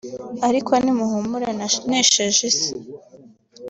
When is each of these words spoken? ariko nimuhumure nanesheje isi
ariko 0.47 0.71
nimuhumure 0.83 1.47
nanesheje 1.57 2.41
isi 2.51 2.71